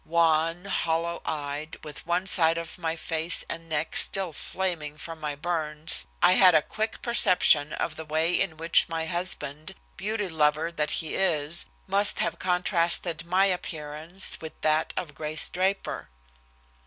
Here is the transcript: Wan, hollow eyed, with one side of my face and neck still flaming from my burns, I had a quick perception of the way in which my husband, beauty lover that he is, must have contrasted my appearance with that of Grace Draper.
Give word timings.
Wan, 0.03 0.65
hollow 0.65 1.21
eyed, 1.27 1.77
with 1.83 2.07
one 2.07 2.25
side 2.25 2.57
of 2.57 2.79
my 2.79 2.95
face 2.95 3.45
and 3.47 3.69
neck 3.69 3.95
still 3.95 4.33
flaming 4.33 4.97
from 4.97 5.19
my 5.19 5.35
burns, 5.35 6.07
I 6.23 6.31
had 6.31 6.55
a 6.55 6.63
quick 6.63 7.03
perception 7.03 7.71
of 7.73 7.97
the 7.97 8.03
way 8.05 8.33
in 8.33 8.57
which 8.57 8.89
my 8.89 9.05
husband, 9.05 9.75
beauty 9.97 10.27
lover 10.27 10.71
that 10.71 10.89
he 11.05 11.13
is, 11.13 11.67
must 11.85 12.17
have 12.17 12.39
contrasted 12.39 13.25
my 13.27 13.45
appearance 13.45 14.39
with 14.41 14.59
that 14.61 14.91
of 14.97 15.13
Grace 15.13 15.49
Draper. 15.49 16.09